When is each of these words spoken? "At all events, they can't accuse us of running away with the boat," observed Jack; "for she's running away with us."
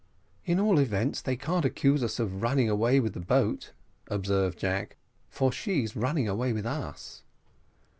"At 0.47 0.57
all 0.57 0.79
events, 0.79 1.21
they 1.21 1.35
can't 1.35 1.63
accuse 1.63 2.01
us 2.01 2.17
of 2.19 2.41
running 2.41 2.67
away 2.67 2.99
with 2.99 3.13
the 3.13 3.19
boat," 3.19 3.71
observed 4.07 4.57
Jack; 4.57 4.95
"for 5.29 5.51
she's 5.51 5.95
running 5.95 6.27
away 6.27 6.53
with 6.53 6.65
us." 6.65 7.21